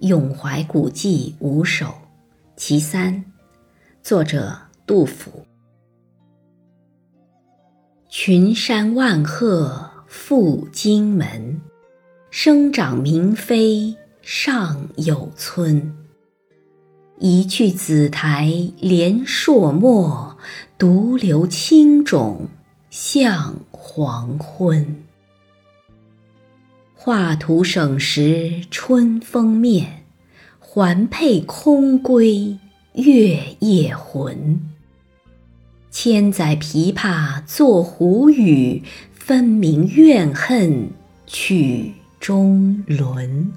[0.00, 1.92] 咏怀古迹五首
[2.56, 3.22] 其三，
[4.02, 5.30] 作者杜甫。
[8.08, 11.60] 群山万壑赴荆门，
[12.30, 15.94] 生长明妃尚有村。
[17.18, 20.34] 一去紫台连朔漠，
[20.78, 22.48] 独留青冢
[22.88, 25.04] 向黄昏。
[27.02, 30.04] 画图省时春风面，
[30.58, 32.58] 环佩空归
[32.92, 34.60] 月夜魂。
[35.90, 38.82] 千载琵琶作胡语，
[39.14, 40.90] 分明怨恨
[41.26, 43.50] 曲中伦。